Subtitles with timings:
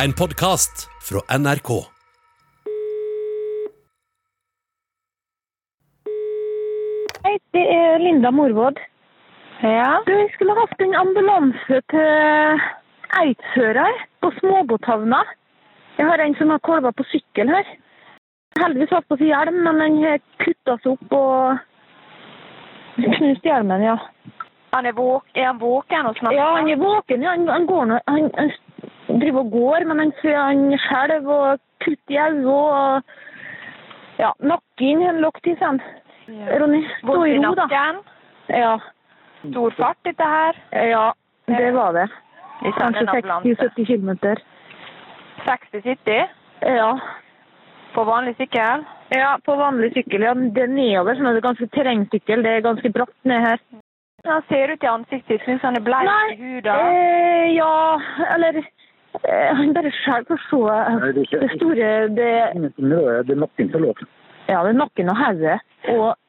[0.00, 1.68] En podkast fra NRK.
[7.24, 8.80] Hei, det er Linda Morvod.
[9.60, 10.00] Ja?
[10.06, 12.64] Du, jeg skulle hatt en ambulanse til
[13.20, 13.84] Eidsøra
[14.24, 15.20] på småbåthavna.
[15.98, 17.68] Jeg har en som har kolva på sykkel her.
[18.62, 21.60] Heldigvis hatt på seg hjelm, men den har kutta seg opp og
[22.96, 24.00] knust hjelmen, ja.
[24.72, 26.38] Han er, våk er han våken og snakker?
[26.40, 27.20] Ja, han er våken.
[27.20, 27.36] Ja.
[27.36, 28.54] Han, han går nå han, han
[29.20, 33.02] driver og går, men han ser han skjelver og kutter i øynene og
[34.20, 35.80] Ja, nakken har han lagt i seg.
[36.60, 37.66] Ronny, stå i ro, da.
[38.52, 38.74] Ja,
[39.42, 40.58] Stor fart, dette her?
[40.72, 41.10] ja,
[41.48, 42.08] det var det.
[42.78, 44.10] Kanskje 60-70 km.
[45.46, 46.28] 60-70?
[46.62, 46.92] Ja.
[47.94, 48.84] På vanlig sykkel?
[49.12, 50.22] ja, på vanlig sykkel.
[50.22, 52.44] Ja, det er nedover, sånn at det er ganske terrengsykkel.
[52.44, 53.58] Det er ganske bratt ned her.
[54.24, 56.70] Han ser ut i ansiktet, jeg synes han er bleik i huden.
[56.70, 57.98] eh, ja,
[58.36, 58.60] eller
[59.20, 62.72] Han bare selv får se det store det, det,
[63.28, 63.92] det er nakken som lå.
[64.48, 65.58] Ja, det er nakken og hodet.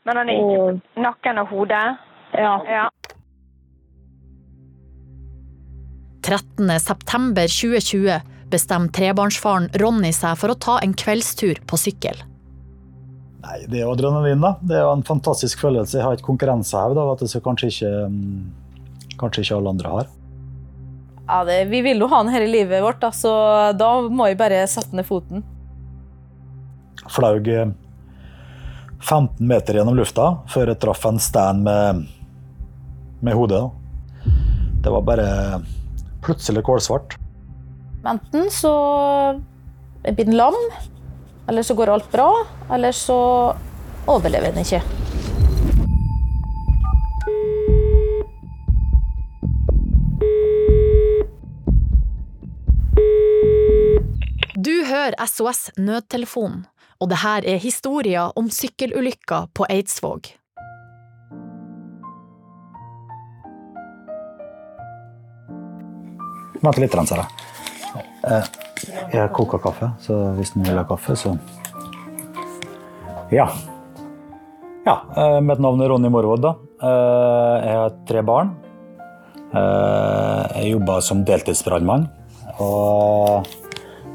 [0.04, 1.86] Men han er ikke nakken og hodet?
[2.36, 2.58] Ja.
[2.68, 2.86] Ja.
[6.24, 8.22] 13.9.2020
[8.54, 12.22] bestemte trebarnsfaren Ronny seg for å ta en kveldstur på sykkel.
[13.44, 14.54] Nei, det er jo adrenalin, da.
[14.64, 15.98] Det er jo en fantastisk følelse.
[15.98, 16.96] Jeg har et konkurransehev
[17.28, 20.12] som kanskje ikke, mm, kanskje ikke alle andre har.
[21.34, 23.30] Ja, det, vi vil jo ha den her i livet vårt, så
[23.74, 25.42] da må vi bare sette ned foten.
[27.10, 27.72] Flaug eh,
[29.02, 32.04] 15 meter gjennom lufta før jeg traff en stand med,
[33.26, 33.64] med hodet.
[34.86, 35.28] Det var bare
[36.22, 37.18] plutselig kålsvart.
[38.06, 38.76] Enten så
[40.06, 40.60] blir den lam,
[41.50, 42.30] eller så går alt bra,
[42.70, 43.18] eller så
[44.06, 44.86] overlever den ikke.
[55.04, 56.62] Du hører SOS Nødtelefonen,
[57.04, 60.30] og det her er historier om sykkelulykker på Eidsvåg.
[66.64, 67.26] Vent litt, Sara.
[68.32, 68.48] Eh,
[69.12, 71.36] Jeg koker kaffe, så hvis noen vil ha kaffe, så
[73.30, 73.50] Ja.
[74.86, 76.42] Ja, eh, Mitt navn er Ronny Morvold.
[76.42, 76.56] da.
[76.82, 78.56] Eh, Jeg har tre barn.
[79.54, 82.08] Eh, Jeg jobber som deltidsbrannmann.
[82.60, 83.46] Og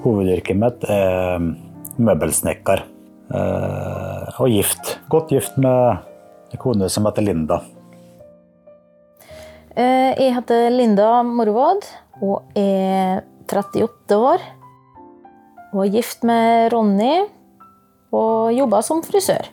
[0.04, 1.42] hovedyrket mitt er
[1.98, 2.84] møbelsnekker.
[3.34, 4.98] Eh, Og gift.
[5.10, 5.98] Godt gift med
[6.52, 7.60] en kone som heter Linda.
[9.76, 11.84] Eh, Jeg heter Linda Morvod
[12.22, 14.40] og er 38 år.
[15.72, 17.26] Og er gift med Ronny
[18.12, 19.50] og jobber som frisør.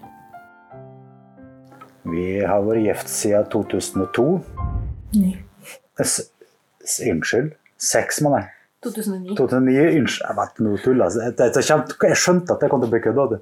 [2.06, 4.41] Vi har vært gift siden 2002.
[5.16, 5.35] Nei.
[6.00, 6.22] s
[7.09, 7.53] unnskyld.
[7.77, 8.51] Seks måneder.
[8.85, 9.35] 2009.
[9.38, 9.85] 2009.
[10.00, 11.03] Unnskyld, jeg vet noe tull.
[11.06, 11.29] Altså.
[11.29, 11.66] Jeg,
[12.22, 13.40] skjønte at jeg kom til å bli kødda.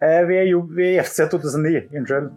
[0.00, 1.88] Eh, Vi er, jo, i FC 2009.
[1.98, 2.30] Unnskyld.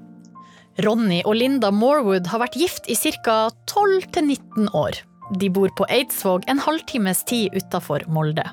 [0.81, 3.51] Ronny og Linda Morwood har vært gift i ca.
[3.69, 5.01] 12-19 år.
[5.39, 8.45] De bor på Eidsvåg en halvtimes tid utafor Molde.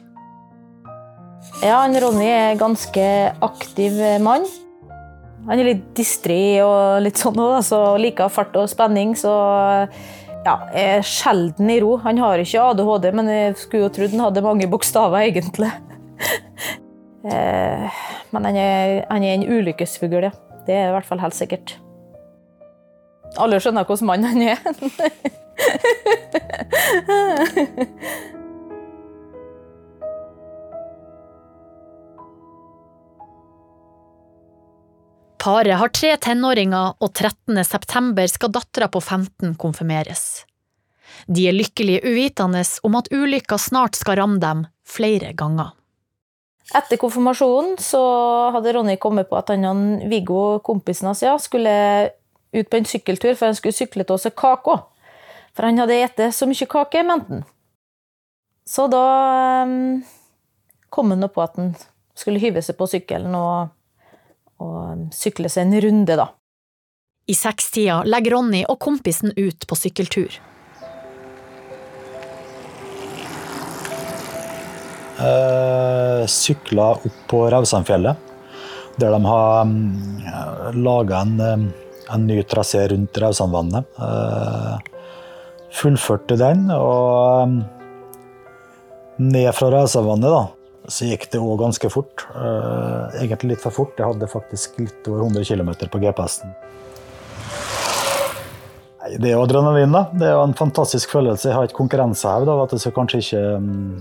[1.63, 3.05] Ja, han Ronny er en ganske
[3.43, 4.47] aktiv mann.
[5.49, 9.15] Han er litt distré og litt sånn òg, så liker fart og spenning.
[9.17, 9.33] Så
[10.47, 11.97] ja, er sjelden i ro.
[12.05, 15.73] Han har ikke ADHD, men jeg skulle jo trodd han hadde mange bokstaver, egentlig.
[17.29, 17.97] Eh,
[18.31, 20.31] men han er, han er en ulykkesfugl, ja.
[20.65, 21.75] Det er i hvert fall helt sikkert.
[23.43, 24.59] Alle skjønner hvilken mann han er.
[35.39, 37.63] Paret har tre tenåringer, og 13.
[37.65, 40.45] september skal dattera på 15 konfirmeres.
[41.27, 45.75] De er lykkelige uvitende om at ulykka snart skal ramme dem flere ganger.
[46.77, 48.01] Etter konfirmasjonen så
[48.53, 51.73] hadde Ronny kommet på at han og Viggo, kompisen hans, ja, skulle
[52.53, 54.77] ut på en sykkeltur, for han skulle sykle til seg kake.
[55.57, 57.47] For han hadde spist så mye kake, mente han.
[58.69, 59.05] Så da
[59.65, 60.03] um,
[60.93, 61.73] kom han på at han
[62.19, 63.73] skulle hyve seg på sykkelen og,
[64.63, 66.29] og sykle seg en runde, da.
[67.29, 70.39] I sekstida legger Ronny og kompisen ut på sykkeltur.
[75.19, 78.17] Eh, sykla opp på Rausandfjellet,
[79.03, 81.65] der de har mm, laga en, eh,
[82.15, 83.99] en ny trasé rundt Rausandvannet.
[83.99, 84.77] Eh,
[85.75, 87.59] fullførte den, og mm,
[89.27, 90.45] ned fra Rausandvannet, da,
[90.89, 92.25] så gikk det òg ganske fort.
[92.33, 93.99] Eh, egentlig litt for fort.
[94.01, 96.55] Jeg hadde faktisk litt over 100 km på GPS-en.
[99.19, 100.07] Det er jo adrenalin, da.
[100.13, 101.49] Det er jo en fantastisk følelse.
[101.49, 103.93] Jeg har et konkurransehev, da, vet du, så kanskje ikke mm,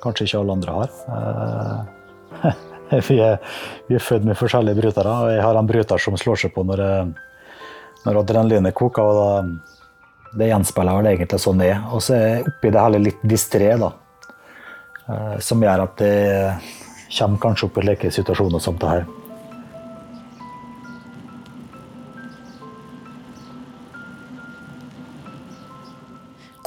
[0.00, 0.92] kanskje ikke alle andre har.
[1.16, 3.40] Eh, vi, er,
[3.88, 6.64] vi er født med forskjellige brytere, og jeg har en bryter som slår seg på
[6.68, 6.84] når,
[8.04, 9.08] når adrenalinet koker.
[9.08, 11.82] og da, Det gjenspeiler vel egentlig sånn det er.
[11.92, 13.94] Og så er jeg oppi det hele litt distré, da.
[15.10, 16.18] Eh, som gjør at det
[17.10, 19.08] kommer kanskje opp i slike situasjoner som det her.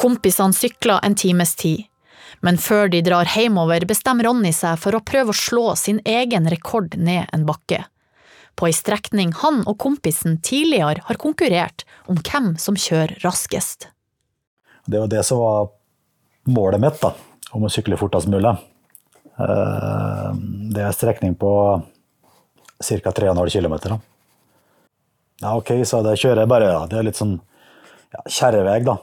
[0.04, 1.86] Kompisene sykler en times tid,
[2.44, 6.50] men før de drar hjemover bestemmer Ronny seg for å prøve å slå sin egen
[6.51, 7.86] rekord ned en bakke.
[8.60, 13.88] På ei strekning han og kompisen tidligere har konkurrert om hvem som kjører raskest.
[14.84, 15.72] Det var det som var
[16.51, 17.13] målet mitt, da,
[17.54, 18.54] om å sykle fortest mulig.
[19.38, 20.30] Eh,
[20.74, 21.52] det er en strekning på
[22.84, 23.12] ca.
[23.12, 24.00] 3,5 km.
[25.42, 26.72] Ja, ok, så det kjører jeg bare.
[26.72, 26.86] Ja.
[26.90, 27.38] Det er litt sånn
[28.14, 28.98] ja, kjerrevei, da.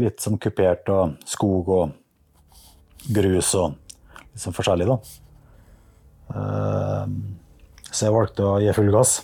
[0.00, 3.76] Litt sånn kupert og skog og grus og
[4.32, 4.98] litt sånn forskjellig, da.
[6.34, 7.14] Eh,
[7.90, 9.20] så jeg valgte å gi full gass.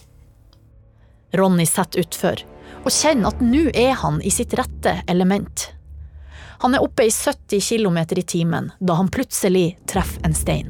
[1.37, 2.43] Ronny setter utfor,
[2.83, 5.69] og kjenner at nå er han i sitt rette element.
[6.61, 10.69] Han er oppe i 70 km i timen da han plutselig treffer en stein.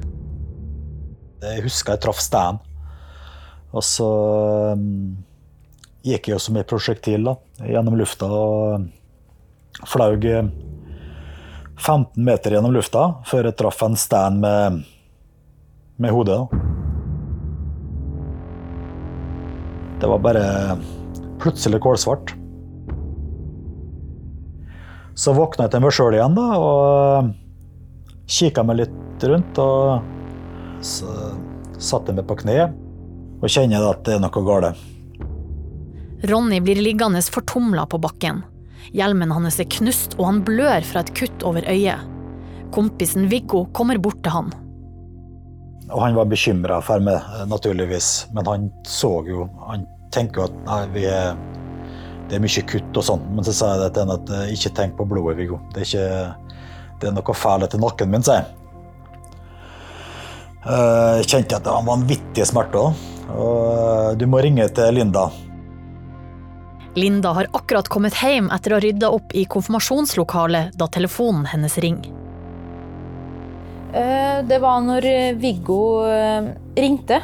[1.43, 2.61] Jeg husker jeg traff steinen.
[3.71, 4.07] Og så
[4.75, 5.17] um,
[6.07, 8.87] gikk jeg jo med prosjektil da, gjennom lufta og
[9.87, 10.27] flaug
[11.81, 14.83] 15 meter gjennom lufta før jeg traff en stein med,
[16.03, 16.39] med hodet.
[16.39, 16.67] Da.
[20.01, 20.45] Det var bare
[21.41, 22.40] plutselig kålsvart.
[25.21, 27.33] Så våkna jeg til meg sjøl igjen da, og
[28.31, 29.59] kikka meg litt rundt.
[29.61, 31.11] Og så
[31.77, 32.71] satte jeg meg på kne
[33.41, 34.87] og kjenner at det er noe galt.
[36.31, 38.43] Ronny blir liggende fortumla på bakken.
[38.97, 42.05] Hjelmen hans er knust, og han blør fra et kutt over øyet.
[42.75, 44.51] Kompisen Viggo kommer bort til han.
[45.91, 48.29] Og han var bekymra for meg, naturligvis.
[48.37, 51.35] Men han så jo Han tenker jo at nei, vi er,
[52.31, 53.27] det er mye kutt og sånn.
[53.35, 55.59] Men så sa jeg til henne at ikke tenk på blodet, Viggo.
[55.75, 56.57] Det er, ikke,
[57.03, 58.57] det er noe fælt etter nakken min, sier jeg.
[60.61, 62.95] Jeg kjente at det var vanvittige smerter.
[63.31, 65.29] Og du må ringe til Linda.
[66.99, 71.79] Linda har akkurat kommet hjem etter å ha rydda opp i konfirmasjonslokalet da telefonen hennes
[71.83, 72.17] ringer.
[74.47, 75.07] Det var når
[75.41, 75.81] Viggo
[76.79, 77.23] ringte.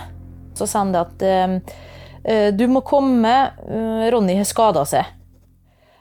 [0.56, 1.26] Så sa han det at
[2.26, 3.32] du må komme,
[4.10, 5.12] Ronny har skada seg.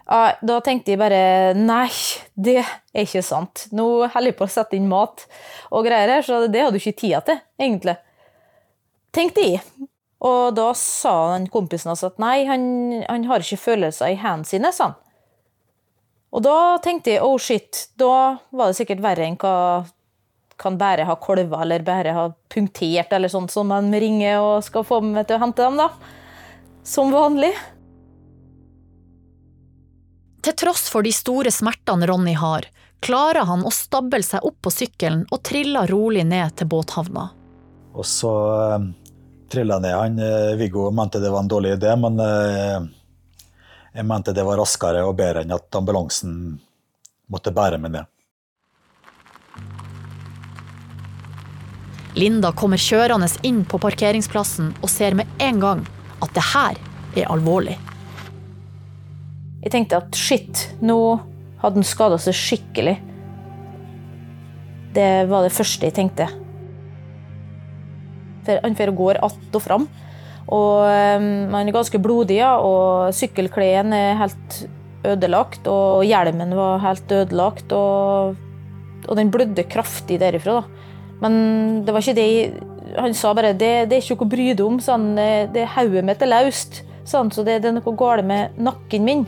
[0.05, 1.89] Da tenkte jeg bare nei,
[2.33, 3.67] det er ikke sant.
[3.73, 5.25] Nå holder jeg på å sette inn mat
[5.69, 7.95] og greier her, så det hadde du ikke tida til, egentlig.
[9.15, 9.63] Tenkte jeg.
[10.25, 12.63] Og da sa den kompisen hans at nei, han,
[13.05, 15.01] han har ikke følelser i hendene sine, sa han.
[16.35, 19.85] Og da tenkte jeg oh shit, da var det sikkert verre enn hva
[20.57, 24.85] kan bare ha kolva eller bare ha punktert eller sånt som man ringer og skal
[24.87, 25.89] få meg til å hente dem, da.
[26.85, 27.51] Som vanlig.
[30.45, 32.67] Til tross for de store smertene Ronny har,
[33.01, 37.29] klarer han å stable seg opp på sykkelen og triller rolig ned til båthavna.
[37.95, 38.31] Og så
[39.51, 39.95] trilla ned.
[39.95, 40.21] Han,
[40.59, 42.21] Viggo mente det var en dårlig idé, men
[43.95, 46.59] jeg mente det var raskere og bedre enn at ambulansen
[47.31, 48.14] måtte bære meg ned.
[52.15, 55.81] Linda kommer kjørende inn på parkeringsplassen og ser med en gang
[56.23, 56.77] at det her
[57.19, 57.75] er alvorlig.
[59.65, 61.17] Jeg tenkte at shit, nå
[61.59, 62.95] hadde han skada seg skikkelig.
[64.95, 66.29] Det var det første jeg tenkte.
[68.45, 69.87] For han fer går att og fram.
[70.47, 74.59] Og han er ganske blodig, ja, og sykkelklærne er helt
[75.03, 75.67] ødelagt.
[75.67, 78.37] Og hjelmen var helt ødelagt, og,
[79.09, 80.61] og den blødde kraftig derifra.
[80.61, 80.84] da.
[81.25, 84.49] Men det var ikke det Han sa bare det, det er ikke noe å bry
[84.53, 84.77] deg om.
[84.83, 88.55] Sånn, det er Hodet mitt er løst, sånn, så det, det er noe galt med
[88.61, 89.25] nakken min.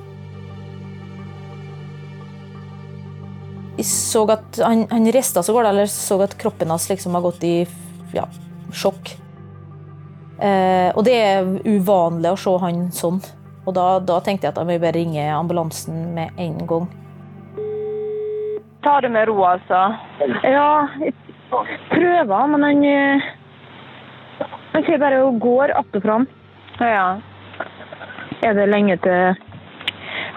[3.78, 7.26] Jeg så at han, han rista så galt, eller så at kroppen hans liksom har
[7.28, 7.56] gått i
[8.16, 8.26] ja,
[8.74, 9.12] sjokk.
[10.38, 13.20] Eh, og det er uvanlig å se han sånn.
[13.68, 16.88] Og da, da tenkte jeg at jeg må bare ringe ambulansen med en gang.
[18.86, 19.82] Ta det med ro, altså.
[20.46, 21.14] Ja, jeg
[21.50, 23.22] prøver, men han
[24.74, 26.28] Han ser bare og går att og fram.
[26.80, 27.18] Ja.
[28.44, 29.36] Er det lenge til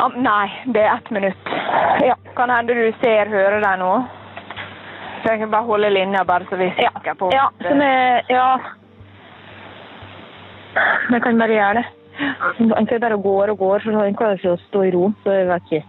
[0.01, 0.09] ja.
[0.17, 1.49] Nei, det er ett minutt.
[2.07, 2.15] Ja.
[2.37, 3.93] Kan hende du ser, hører deg nå.
[5.21, 7.91] Så jeg kan bare holde linja, bare så vi er sikre på Ja, så vi
[8.35, 8.59] Ja.
[11.11, 11.85] Vi kan bare gjøre det.
[12.77, 15.13] Han sier bare går og går, så han klarer ikke å stå i ro.
[15.25, 15.85] Så jeg vet ikke.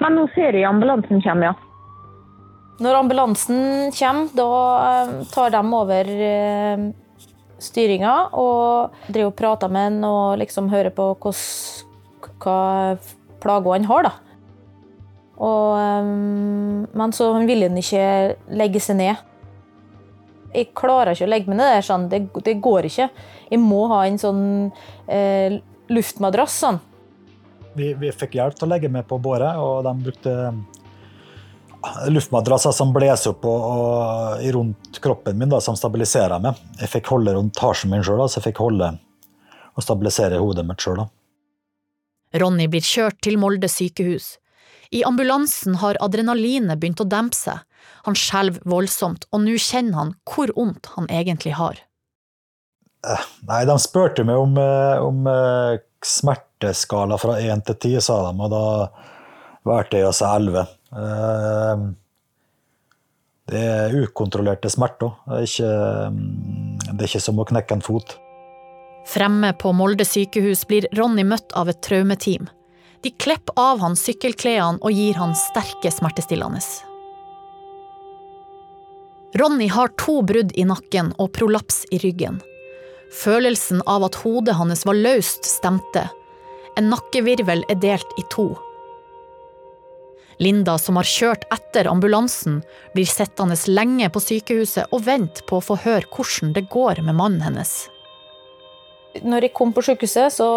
[0.00, 1.65] Men nå ser jeg ambulansen kommer, ja.
[2.82, 4.48] Når ambulansen kommer, da
[4.84, 6.82] eh, tar de over eh,
[7.62, 12.56] styringa og driver og prater med han og liksom hører på hva
[13.40, 14.10] plager han har.
[14.10, 14.12] da.
[15.36, 16.10] Og, eh,
[17.00, 18.04] men så vil han ikke
[18.60, 19.24] legge seg ned.
[20.56, 22.08] Jeg klarer ikke å legge meg ned der, sånn.
[22.12, 23.10] det, det går ikke.
[23.50, 24.44] Jeg må ha en sånn
[25.08, 25.58] eh,
[25.92, 26.60] luftmadrass.
[26.64, 26.80] sånn.
[27.76, 30.32] Vi, vi fikk hjelp til å legge meg på båret, og de brukte
[32.12, 36.58] luftmadrasser som blåser opp og, og, rundt kroppen min, da, som stabiliserer meg.
[36.80, 38.94] Jeg fikk holde rundt halsen min sjøl, så jeg fikk holde
[39.76, 41.04] og stabilisere hodet mitt sjøl.
[42.36, 44.36] Ronny blir kjørt til Molde sykehus.
[44.94, 47.62] I ambulansen har adrenalinet begynt å dempe seg.
[48.06, 51.80] Han skjelver voldsomt, og nå kjenner han hvor vondt han egentlig har.
[53.46, 58.32] Nei, de spurte meg om, eh, om eh, smerteskala fra én til ti, sa de,
[58.34, 58.64] og da
[59.66, 60.66] valgte jeg altså elleve.
[60.92, 61.86] Eh,
[63.46, 65.14] det er ukontrollerte smerter.
[65.26, 65.72] Det er, ikke,
[66.10, 68.16] mm, det er ikke som å knekke en fot.
[69.06, 72.48] Fremme på Molde sykehus blir Ronny møtt av et traumeteam.
[73.06, 76.62] De klipper av han sykkelklærne og gir han sterke smertestillende.
[79.36, 82.40] Ronny har to brudd i nakken og prolaps i ryggen.
[83.14, 86.08] Følelsen av at hodet hans var løst, stemte.
[86.76, 88.48] En nakkevirvel er delt i to.
[90.38, 92.60] Linda, som har kjørt etter ambulansen,
[92.92, 97.16] blir sittende lenge på sykehuset og vente på å få høre hvordan det går med
[97.16, 97.76] mannen hennes.
[99.24, 100.48] Når jeg kom på sykehuset, så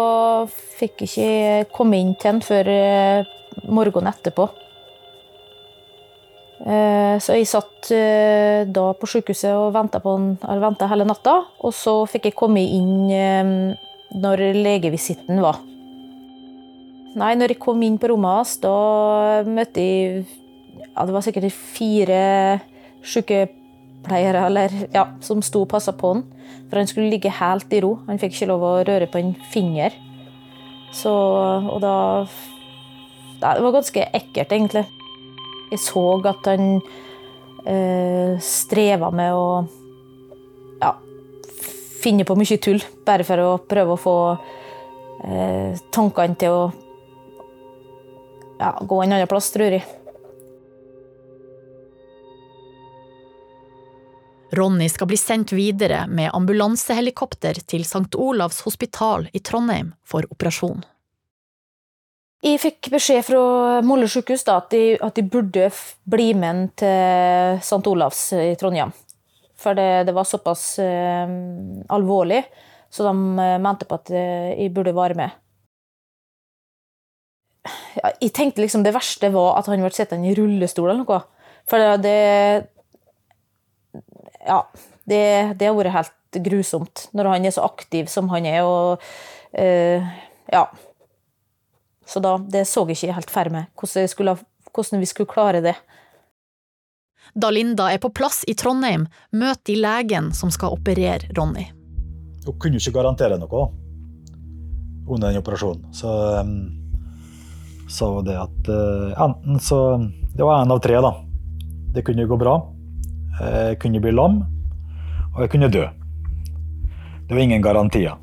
[0.76, 3.30] fikk jeg ikke komme inn til ham før eh,
[3.72, 4.50] morgenen etterpå.
[6.60, 11.38] Eh, så jeg satt eh, da på sykehuset og venta hele natta.
[11.64, 13.08] Og så fikk jeg komme inn
[14.20, 15.62] når legevisitten var.
[17.18, 20.20] Nei, når jeg kom inn på rommet hans, da møtte jeg
[20.92, 22.20] ja, Det var sikkert fire
[23.02, 26.22] sykepleiere eller, ja, som sto og passa på han.
[26.68, 27.96] For han skulle ligge helt i ro.
[28.06, 29.96] Han fikk ikke lov å røre på en finger.
[30.94, 32.26] Så Og da
[33.40, 34.84] Det var ganske ekkelt, egentlig.
[35.70, 36.82] Jeg så at han
[37.66, 39.64] øh, streva med å
[40.82, 40.90] ja,
[42.02, 44.16] finne på mye tull, bare for å prøve å få
[45.24, 46.62] øh, tankene til å
[48.60, 49.84] ja, gå en annen plass, tror jeg.
[54.52, 58.16] Ronny skal bli sendt videre med ambulansehelikopter til St.
[58.18, 60.82] Olavs hospital i Trondheim for operasjon.
[62.40, 63.40] Jeg fikk beskjed fra
[63.84, 65.68] Molde sykehus da, at, de, at, de, burde
[66.08, 67.84] bli med til St.
[67.86, 68.92] Olavs i Trondheim.
[69.60, 71.36] For det, det var såpass eh,
[71.92, 72.42] alvorlig,
[72.90, 75.36] så de eh, mente på at eh, jeg burde være med
[77.96, 81.20] jeg tenkte liksom det verste var at han ble sittende i rullestol eller noe.
[81.70, 82.68] For det
[84.46, 84.64] Ja.
[85.10, 89.02] Det, det har vært helt grusomt når han er så aktiv som han er, og
[89.58, 90.06] uh,
[90.52, 90.68] Ja.
[92.06, 94.36] Så da det så jeg ikke helt for meg, hvordan, skulle,
[94.74, 95.76] hvordan vi skulle klare det.
[97.34, 101.68] Da Linda er på plass i Trondheim, møter de legen som skal operere Ronny.
[102.46, 103.68] Hun kunne ikke garantere noe
[105.06, 105.90] under den operasjonen.
[105.94, 106.10] Så
[106.42, 106.79] um
[107.90, 109.80] sa det at enten så
[110.30, 111.10] Det var en av tre, da.
[111.90, 112.54] Det kunne gå bra.
[113.40, 114.36] Jeg kunne bli lam,
[115.34, 115.82] og jeg kunne dø.
[117.26, 118.14] Det var ingen garantier.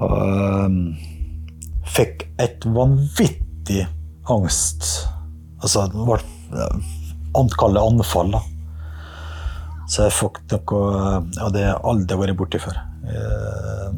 [0.00, 0.14] Og
[0.66, 0.78] um,
[1.94, 3.84] fikk et vanvittig
[4.32, 4.88] angst.
[5.62, 6.24] Altså, det var
[7.60, 8.42] kalle anfall, da.
[9.88, 10.82] Så jeg fikk noe
[11.36, 12.80] Ja, det jeg aldri vært borti før.
[13.04, 13.92] Uh,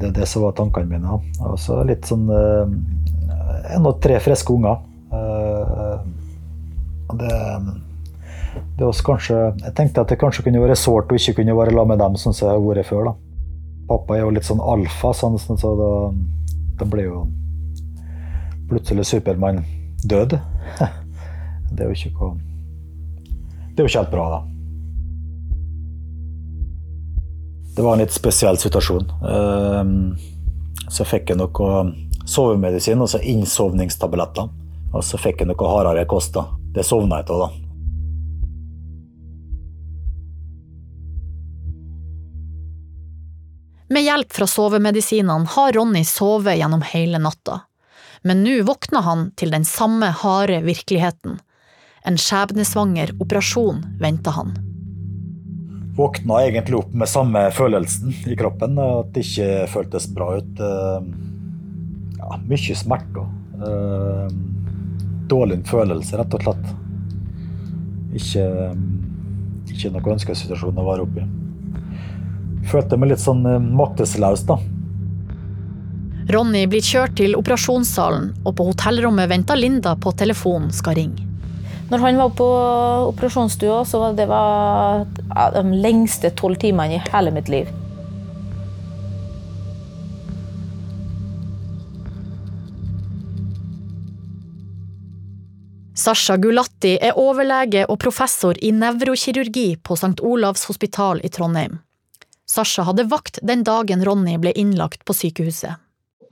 [0.00, 1.18] det det som var tankene mine.
[1.44, 4.80] Og så litt sånn eh, En og tre friske unger.
[5.12, 5.96] Eh,
[7.18, 7.38] det,
[8.78, 11.74] det også kanskje, jeg tenkte at det kanskje kunne være sårt å ikke kunne være
[11.74, 13.10] sammen med dem sånn som jeg har vært før.
[13.10, 13.14] da.
[13.88, 15.92] Pappa er jo litt sånn alfa, sånn, så da,
[16.80, 17.24] da blir jo
[18.68, 19.64] plutselig Supermann
[20.04, 20.38] død.
[21.68, 22.30] Det er jo ikke
[23.74, 24.57] Det er jo ikke helt bra, da.
[27.78, 29.04] Det var en litt spesiell situasjon.
[29.30, 30.16] Ehm,
[30.90, 31.68] så fikk jeg noe
[32.26, 34.48] sovemedisin, altså innsovningstabletter.
[34.90, 36.34] Og så fikk jeg noe hardere kost.
[36.74, 37.48] Det sovna jeg av, da.
[43.94, 47.60] Med hjelp fra sovemedisinene har Ronny sovet gjennom hele natta.
[48.26, 51.38] Men nå våkner han til den samme harde virkeligheten.
[52.02, 54.58] En skjebnesvanger operasjon venter han
[55.98, 58.78] våkna egentlig opp med samme følelsen i kroppen.
[58.78, 60.62] At det ikke føltes bra ut.
[60.62, 61.08] Eh,
[62.18, 63.26] ja, mye smerter.
[63.58, 64.28] Eh,
[65.28, 66.72] dårlig følelse, rett og slett.
[68.18, 68.46] Ikke,
[69.68, 71.26] ikke noe ønskesituasjon å være oppi.
[72.68, 74.60] Følte meg litt sånn eh, maktesløs, da.
[76.28, 81.27] Ronny blir kjørt til operasjonssalen, og på hotellrommet venter Linda på telefonen skal ringe.
[81.88, 82.46] Når han var på
[83.08, 85.06] operasjonsstua, så var det var
[85.54, 87.70] de lengste tolv timene i hele mitt liv.
[95.98, 100.20] Sasha Gulatti er overlege og professor i nevrokirurgi på St.
[100.22, 101.80] Olavs hospital i Trondheim.
[102.48, 105.80] Sasha hadde vakt den dagen Ronny ble innlagt på sykehuset.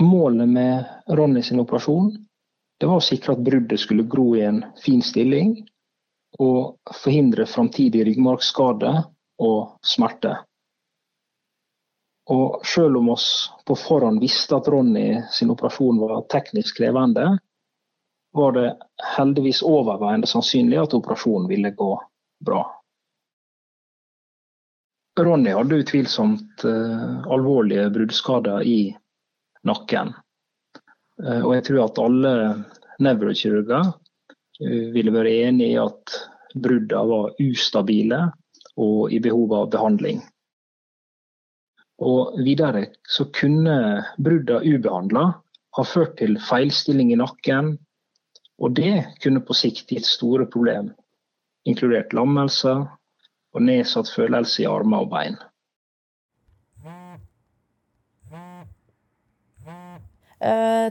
[0.04, 2.12] Målet med Ronny sin operasjon
[2.80, 5.56] det var å sikre at bruddet skulle gro i en fin stilling,
[6.42, 8.92] og forhindre framtidig ryggmargskade
[9.42, 10.34] og smerte.
[12.32, 13.28] Og selv om oss
[13.66, 17.36] på forhånd visste at Ronny sin operasjon var teknisk krevende,
[18.36, 18.66] var det
[19.16, 21.92] heldigvis overveiende sannsynlig at operasjonen ville gå
[22.44, 22.64] bra.
[25.16, 28.80] Ronny hadde utvilsomt uh, alvorlige bruddskader i
[29.64, 30.12] nakken.
[31.22, 32.32] Uh, og jeg tror at alle
[33.02, 36.16] nevrokirurger uh, ville vært enig i at
[36.56, 38.20] bruddene var ustabile
[38.76, 40.20] og i behov av behandling.
[42.04, 43.76] Og videre så kunne
[44.20, 45.24] bruddene ubehandla
[45.76, 47.74] ha ført til feilstilling i nakken,
[48.60, 50.92] og det kunne på sikt gitt store problemer,
[51.68, 52.72] inkludert lammelse
[53.56, 55.36] og nedsatt følelse i armer og bein.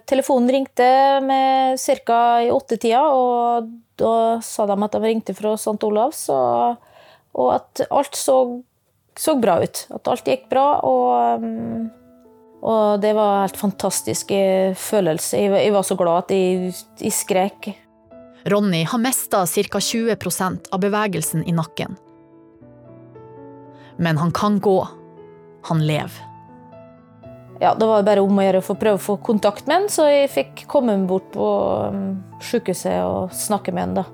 [0.10, 0.86] Telefonen ringte
[1.22, 2.22] med ca.
[2.42, 3.68] i åttetida, og
[4.00, 5.78] da sa de at de ringte fra St.
[5.86, 6.80] Olavs, og,
[7.38, 8.40] og at alt så,
[9.14, 9.86] så, bra ut.
[9.94, 10.72] At alt gikk bra.
[10.86, 11.46] og...
[11.46, 11.94] Um,
[12.66, 15.38] og det var en helt fantastisk eh, følelse.
[15.38, 17.68] Jeg, var så glad at jeg, jeg skrek.
[18.50, 19.80] Ronny har mista ca.
[19.80, 21.94] 20% av bevegelsen i nakken.
[24.02, 24.80] Men han kan gå.
[25.70, 26.35] Han lever.
[27.62, 30.10] Ja, Det var bare om å gjøre å prøve å få kontakt med han, så
[30.12, 31.48] jeg fikk komme bort på
[31.94, 33.96] um, sykehuset og snakke med han.
[34.02, 34.06] da.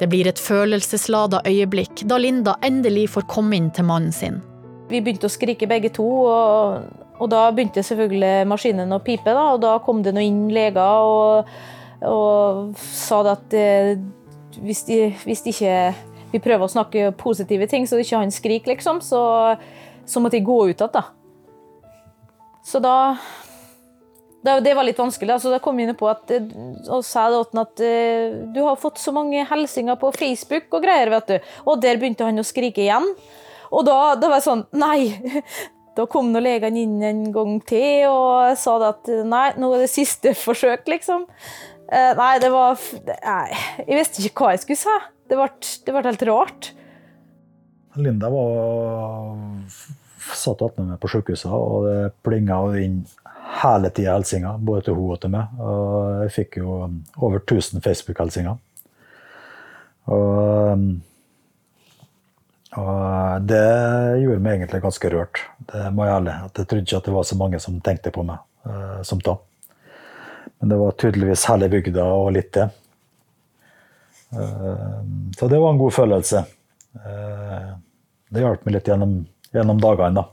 [0.00, 4.40] Det blir et følelseslada øyeblikk da Linda endelig får komme inn til mannen sin.
[4.88, 6.88] Vi begynte å skrike begge to, og
[7.20, 11.50] og da begynte selvfølgelig maskinen å pipe, da, og da kom det inn leger og,
[12.08, 13.92] og sa at eh,
[14.56, 15.74] hvis, de, hvis de ikke
[16.30, 19.22] vi prøver å snakke positive ting, så ikke han skriker, liksom, så,
[20.06, 21.04] så måtte jeg gå ut igjen, da.
[22.70, 23.16] Så da
[24.40, 25.40] det var litt vanskelig.
[25.42, 26.30] så da kom jeg inn på at,
[26.88, 31.28] og sa at eh, du har fått så mange hilsener på Facebook og greier, vet
[31.28, 31.50] du.
[31.68, 33.04] Og der begynte han å skrike igjen.
[33.70, 35.12] Og da, da var jeg sånn Nei,
[35.98, 39.92] da kom nå legen inn en gang til og sa at nei, nå er det
[39.92, 41.28] siste forsøk, liksom.
[41.92, 43.46] Eh, nei, det var Nei,
[43.84, 44.98] jeg visste ikke hva jeg skulle si.
[45.28, 46.74] Det ble, det ble helt rart.
[48.00, 49.36] Linda var
[50.20, 53.02] satt attmed meg på sjukehuset, og det plinga inn
[53.60, 55.60] hele tida hilsinger, både til henne og til meg.
[55.60, 56.74] Og jeg fikk jo
[57.18, 58.58] over 1000 Facebook-hilsinger.
[60.10, 60.90] Og
[62.78, 63.66] og det
[64.22, 65.40] gjorde meg egentlig ganske rørt.
[65.72, 66.34] Det må jeg ærlig.
[66.46, 69.22] At jeg trodde ikke at det var så mange som tenkte på meg uh, som
[69.26, 69.34] da.
[70.60, 72.70] Men det var tydeligvis hele bygda og litt til.
[74.30, 75.02] Uh,
[75.34, 76.44] så det var en god følelse.
[76.94, 77.72] Uh,
[78.30, 79.18] det hjalp meg litt gjennom,
[79.54, 80.28] gjennom dagene, da.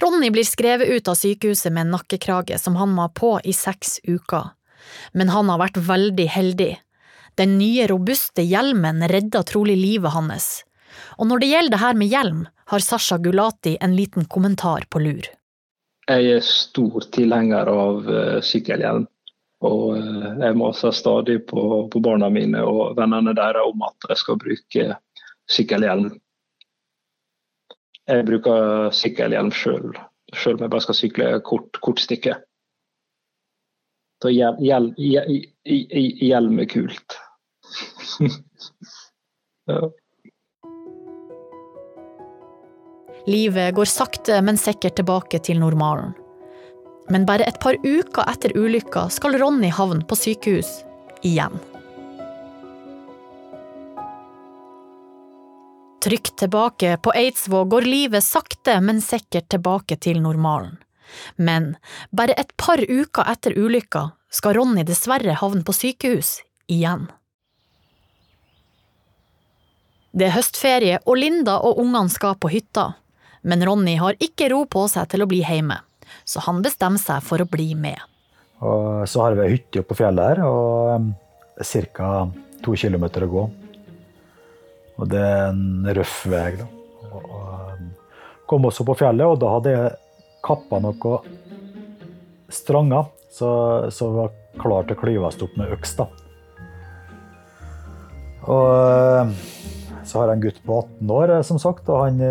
[0.00, 3.52] Ronny blir skrevet ut av sykehuset med en nakkekrage som han må ha på i
[3.52, 4.54] seks uker.
[5.12, 6.70] Men han har vært veldig heldig.
[7.36, 10.48] Den nye, robuste hjelmen redda trolig livet hans.
[11.20, 12.40] Og når det gjelder det her med hjelm,
[12.72, 15.28] har Sasha Gulati en liten kommentar på lur.
[16.10, 19.06] Jeg er stor tilhenger av uh, sykkelhjelm.
[19.66, 24.22] Og uh, jeg maser stadig på, på, barna mine og vennene deres om at jeg
[24.22, 24.88] skal bruke
[25.50, 26.10] sykkelhjelm.
[28.10, 29.92] Jeg bruker sykkelhjelm sjøl,
[30.34, 32.34] sjøl om jeg bare skal sykle kort, kort stykke.
[34.20, 37.16] Så hjelm, hjelm, er kult.
[39.70, 39.80] ja.
[43.30, 46.12] Livet går sakte, men sikkert tilbake til normalen.
[47.10, 50.80] Men bare et par uker etter ulykka skal Ronny havne på sykehus
[51.26, 51.54] igjen.
[56.00, 60.78] Trygt tilbake på Eidsvåg går livet sakte, men sikkert tilbake til normalen.
[61.36, 61.74] Men
[62.10, 66.38] bare et par uker etter ulykka skal Ronny dessverre havne på sykehus
[66.70, 67.08] igjen.
[70.16, 72.94] Det er høstferie, og Linda og ungene skal på hytta.
[73.42, 75.82] Men Ronny har ikke ro på seg til å bli hjemme,
[76.24, 78.00] så han bestemmer seg for å bli med.
[78.64, 81.12] Og så har vi ei hytte oppe på fjellet her, og
[81.94, 82.10] ca.
[82.64, 83.50] to kilometer å gå.
[85.00, 86.50] Og det er en røff vei.
[86.60, 86.66] da.
[87.10, 89.96] Og, og kom også på fjellet, og da hadde jeg
[90.44, 91.38] kappa noen
[92.50, 95.96] stranger som var klar til å klyves opp med øks.
[96.00, 96.08] da.
[98.50, 99.34] Og
[100.10, 102.22] så har jeg en gutt på 18 år, som sagt, og han,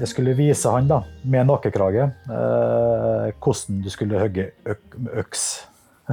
[0.00, 5.46] jeg skulle vise han da, med nakkekrage eh, hvordan du skulle hogge øk, øks.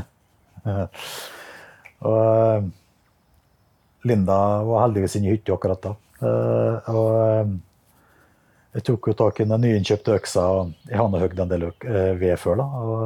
[2.07, 2.69] og
[4.03, 5.93] Linda var heldigvis inne i hytta akkurat da.
[6.23, 7.53] Eh, og
[8.73, 11.67] jeg tok jo tak i den nyinnkjøpte øksa, og jeg har hogd en del
[12.19, 12.55] ved før.
[12.61, 12.65] da.
[12.83, 13.01] Og,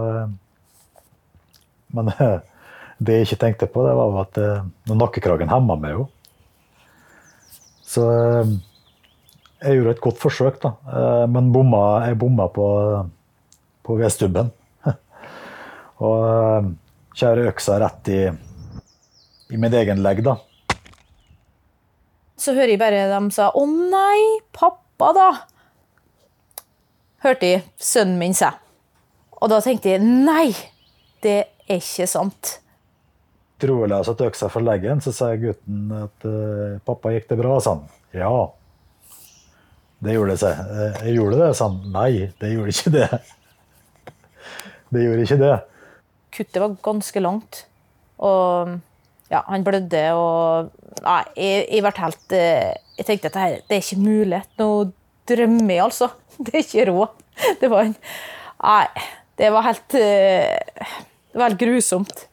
[1.98, 2.12] men
[3.04, 4.40] det jeg ikke tenkte på, det var at
[4.94, 6.08] nakkekragen hemma meg jo.
[7.88, 10.72] Så jeg gjorde et godt forsøk, da.
[11.32, 12.68] Men bomma, jeg bomma på,
[13.84, 14.52] på vedstubben.
[16.08, 16.74] Og
[17.18, 18.20] kjære øksa rett i,
[19.52, 20.38] i mitt egen legg, da.
[22.38, 25.30] Så hører jeg bare dem sa 'Å nei, pappa', da.
[27.26, 28.54] Hørte jeg sønnen min sa.
[29.42, 30.54] Og da tenkte jeg 'nei,
[31.22, 32.60] det er ikke sant'.
[33.58, 37.60] Trolig jeg satt øksa for leggen, så sier gutten at uh, 'pappa, gikk det bra?'
[37.60, 37.88] sa han.
[38.14, 38.52] Ja.
[39.98, 40.60] Det gjorde det seg.
[41.08, 41.80] Jeg gjorde det, sa han.
[41.90, 43.10] Nei, det gjorde ikke det.
[44.94, 45.56] Det gjorde ikke det.
[46.32, 47.66] Kuttet var ganske langt.
[48.24, 48.78] Og
[49.32, 53.76] ja, han blødde og Nei, jeg, jeg ble helt Jeg tenkte at det, her, det
[53.76, 54.40] er ikke mulig.
[54.58, 54.68] Nå
[55.30, 56.10] drømmer jeg, altså.
[56.44, 57.22] Det er ikke råd.
[57.62, 57.94] Det var en
[58.58, 58.88] Nei,
[59.38, 62.26] det var helt Det var helt grusomt.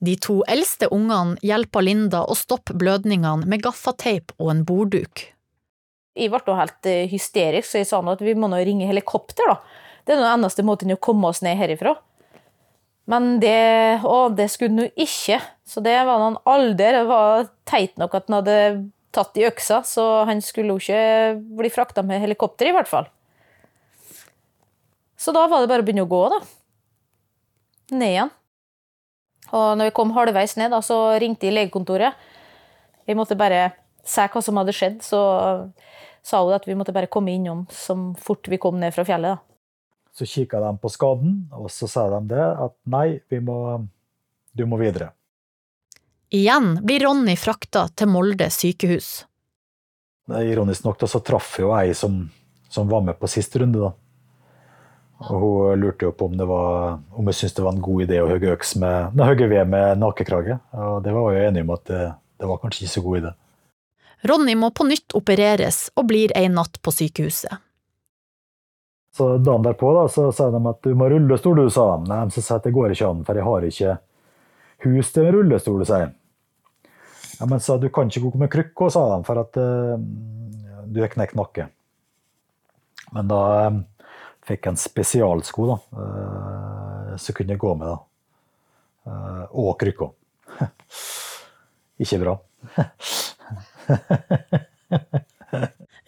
[0.00, 5.26] De to eldste ungene hjelper Linda å stoppe blødningene med gaffateip og en bordduk.
[6.16, 9.52] Jeg ble helt hysterisk, så jeg sa nå at vi må nå ringe helikopter.
[9.52, 9.58] da.
[10.04, 11.98] Det er den eneste måten å komme oss ned herifra.
[13.10, 15.40] Men det, å, det skulle han ikke.
[15.66, 16.92] Så det var han aldri.
[16.94, 18.58] Det var teit nok at han hadde
[19.14, 23.08] tatt i øksa, så han skulle jo ikke bli frakta med helikopter, i hvert fall.
[25.18, 26.38] Så da var det bare å begynne å gå, da.
[27.98, 28.30] Ned igjen.
[29.50, 32.14] Og når vi kom halvveis ned, da, så ringte jeg legekontoret.
[33.08, 33.72] Vi måtte bare
[34.06, 35.20] se hva som hadde skjedd, så
[36.22, 39.34] sa hun at vi måtte bare komme innom så fort vi kom ned fra fjellet.
[39.34, 39.49] da.
[40.16, 43.56] Så kikka de på skaden, og så sa de det at nei, vi må,
[44.52, 45.12] du må videre.
[46.30, 49.24] Igjen blir Ronny frakta til Molde sykehus.
[50.30, 52.20] Ironisk nok da, så traff jo ei som,
[52.70, 53.80] som var med på siste runde.
[53.82, 53.90] da.
[55.26, 58.04] Og Hun lurte jo på om, det var, om hun syntes det var en god
[58.06, 60.60] idé å hogge øks med, nei, hogge ved med nakekrage.
[60.72, 62.04] Og det var jo enig om at det,
[62.40, 63.34] det var kanskje ikke så god idé.
[64.30, 67.58] Ronny må på nytt opereres og blir en natt på sykehuset.
[69.20, 72.08] Så dagen derpå da, så sa de at du må ha rullestol, du, sa de.
[72.08, 73.96] Nei, så sa jeg at det går ikke an, for jeg har ikke
[74.86, 76.14] hus til en rullestol, sa jeg.
[77.34, 80.00] Ja, men sa du kan ikke gå med krykke, sa de, for at uh,
[80.88, 81.68] du har knekt nakke.
[83.12, 83.84] Men da um,
[84.48, 88.00] fikk jeg en spesialsko, da, uh, så kunne jeg gå med, da.
[89.04, 90.08] Uh, og krykka.
[92.06, 92.40] ikke bra.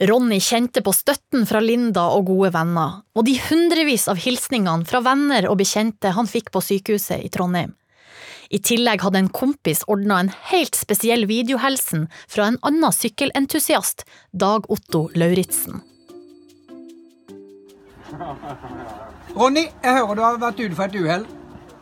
[0.03, 4.99] Ronny kjente på støtten fra Linda og gode venner, og de hundrevis av hilsningene fra
[5.05, 7.77] venner og bekjente han fikk på sykehuset i Trondheim.
[8.51, 14.67] I tillegg hadde en kompis ordna en helt spesiell videohelsen fra en annen sykkelentusiast, Dag
[14.75, 15.79] Otto Lauritzen.
[19.39, 21.31] Ronny, jeg hører du har vært ute for et uhell.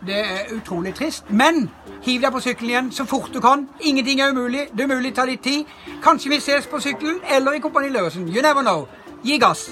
[0.06, 1.28] Det er utrolig trist.
[1.28, 1.66] Men
[2.04, 3.66] hiv deg på sykkelen igjen så fort du kan.
[3.84, 4.68] Ingenting er umulig.
[4.72, 5.68] Det er umulig ta litt tid.
[6.04, 8.28] Kanskje vi ses på sykkelen eller i Kompani Lauritzen.
[8.32, 8.86] You never know.
[9.26, 9.68] Gi gass.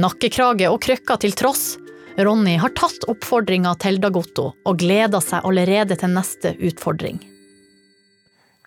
[0.00, 1.74] Nakkekrage og krykker til tross,
[2.20, 7.20] Ronny har tatt oppfordringa til Dagotto og gleder seg allerede til neste utfordring.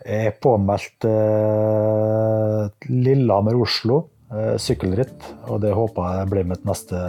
[0.04, 4.00] Jeg er påmeldt eh, Lillehammer-Oslo
[4.34, 7.00] eh, sykkelritt, og det håper jeg blir mitt neste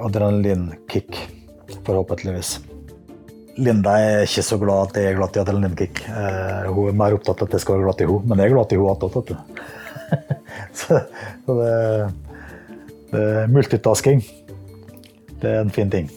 [0.00, 1.18] adrenalinkick,
[1.86, 2.58] forhåpentligvis.
[3.56, 6.02] Linda er ikke så glad at jeg er glad i adrenalinkick.
[6.10, 8.50] Eh, hun er mer opptatt av at jeg skal være glad i henne, men jeg
[8.50, 9.30] er glad i henne attåt.
[10.80, 10.98] så,
[11.46, 11.70] så det,
[13.12, 14.24] det er multitasking.
[15.38, 16.10] Det er en fin ting.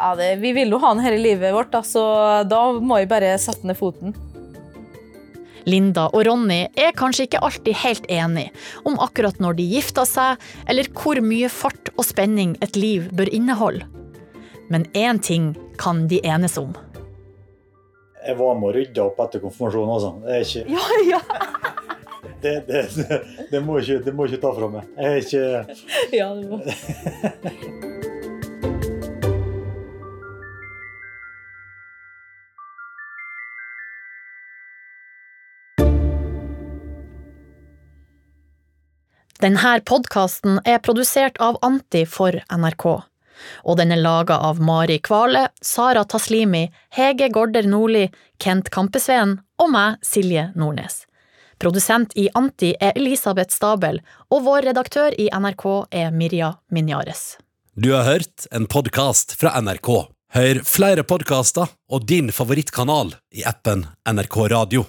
[0.00, 2.02] Ja, det, vi vil jo ha den her i livet vårt, da, så
[2.48, 4.16] da må vi bare sette ned foten.
[5.68, 8.48] Linda og Ronny er kanskje ikke alltid helt enige
[8.88, 13.28] om akkurat når de gifter seg, eller hvor mye fart og spenning et liv bør
[13.28, 13.84] inneholde.
[14.70, 16.74] Men én ting kan de enes om.
[18.26, 20.10] Jeg var med å rydde opp etter konfirmasjonen, også.
[20.22, 21.20] Det er ikke ja, ja.
[22.40, 23.18] Det, det, det,
[23.50, 24.86] det, må ikke, det ikke ta fra meg.
[24.94, 25.42] Jeg er ikke
[26.14, 26.62] Ja, du må.
[39.40, 43.00] Denne podkasten er produsert av Anti for NRK
[43.64, 49.72] og den er laga av Mari Kvale, Sara Taslimi, Hege Gorder Nordli, Kent Kampesveen og
[49.72, 51.04] meg, Silje Nordnes.
[51.60, 54.00] Produsent i Anti er Elisabeth Stabel,
[54.32, 57.36] og vår redaktør i NRK er Mirja Minjares.
[57.76, 59.90] Du har hørt en podkast fra NRK.
[60.34, 64.86] Hør flere podkaster og din favorittkanal i appen NRK Radio.